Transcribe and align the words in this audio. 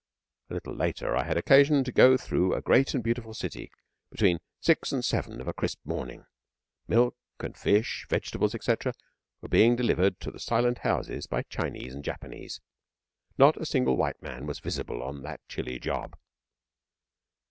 A 0.49 0.55
little 0.55 0.73
later 0.73 1.15
I 1.15 1.25
had 1.25 1.37
occasion 1.37 1.83
to 1.83 1.91
go 1.91 2.17
through 2.17 2.55
a 2.55 2.61
great 2.63 2.95
and 2.95 3.03
beautiful 3.03 3.35
city 3.35 3.69
between 4.09 4.39
six 4.59 4.91
and 4.91 5.05
seven 5.05 5.39
of 5.39 5.47
a 5.47 5.53
crisp 5.53 5.79
morning. 5.85 6.25
Milk 6.87 7.15
and 7.39 7.55
fish, 7.55 8.07
vegetables, 8.09 8.55
etc., 8.55 8.93
were 9.41 9.47
being 9.49 9.75
delivered 9.75 10.19
to 10.21 10.31
the 10.31 10.39
silent 10.39 10.79
houses 10.79 11.27
by 11.27 11.43
Chinese 11.43 11.93
and 11.93 12.03
Japanese. 12.03 12.59
Not 13.37 13.57
a 13.57 13.63
single 13.67 13.95
white 13.95 14.23
man 14.23 14.47
was 14.47 14.57
visible 14.57 15.03
on 15.03 15.21
that 15.21 15.47
chilly 15.47 15.77
job. 15.77 16.17